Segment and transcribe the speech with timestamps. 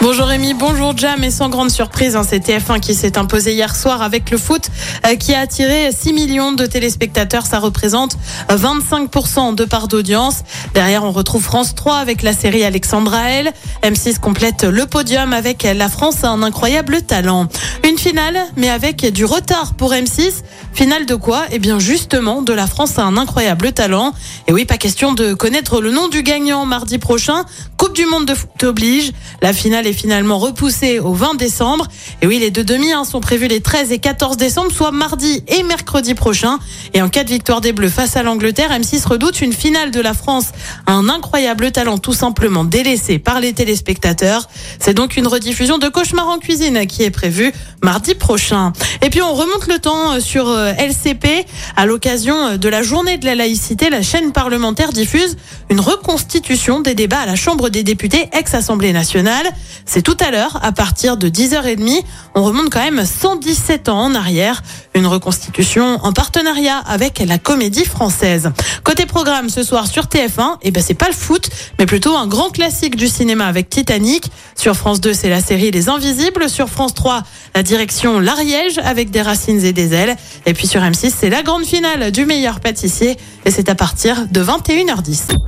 [0.00, 3.74] Bonjour Rémi, bonjour Jam et sans grande surprise, hein, c'est TF1 qui s'est imposé hier
[3.74, 4.70] soir avec le foot
[5.04, 8.16] euh, qui a attiré 6 millions de téléspectateurs, ça représente
[8.52, 10.44] euh, 25% de part d'audience.
[10.72, 13.52] Derrière on retrouve France 3 avec la série Alexandra L.
[13.82, 17.48] M6 complète le podium avec La France a un incroyable talent.
[17.84, 20.44] Une finale mais avec du retard pour M6.
[20.74, 21.46] Finale de quoi?
[21.50, 24.12] Eh bien justement de La France a un incroyable talent.
[24.46, 27.44] Et oui, pas question de connaître le nom du gagnant mardi prochain.
[27.76, 29.10] Coupe du monde de foot oblige.
[29.42, 31.86] La finale est finalement repoussée au 20 décembre.
[32.22, 35.42] Et oui, les deux demi hein, sont prévus les 13 et 14 décembre, soit mardi
[35.48, 36.58] et mercredi prochain.
[36.94, 40.00] Et en cas de victoire des Bleus face à l'Angleterre, M6 redoute une finale de
[40.00, 40.46] la France.
[40.86, 44.48] Un incroyable talent tout simplement délaissé par les téléspectateurs.
[44.78, 48.72] C'est donc une rediffusion de Cauchemar en cuisine qui est prévue mardi prochain.
[49.02, 51.46] Et puis on remonte le temps sur euh, LCP.
[51.76, 55.36] À l'occasion de la journée de la laïcité, la chaîne parlementaire diffuse
[55.70, 59.46] une reconstitution des débats à la Chambre des députés ex-Assemblée nationale.
[59.86, 62.02] C'est tout à l'heure, à partir de 10h30.
[62.34, 64.62] On remonte quand même 117 ans en arrière.
[64.94, 68.50] Une reconstitution en partenariat avec la comédie française.
[68.84, 71.48] Côté programme ce soir sur TF1, eh ben c'est pas le foot,
[71.78, 74.30] mais plutôt un grand classique du cinéma avec Titanic.
[74.56, 76.48] Sur France 2, c'est la série Les Invisibles.
[76.48, 77.22] Sur France 3,
[77.54, 80.16] la direction L'Ariège avec des racines et des ailes.
[80.46, 83.16] Et puis sur M6, c'est la grande finale du meilleur pâtissier.
[83.44, 85.47] Et c'est à partir de 21h10.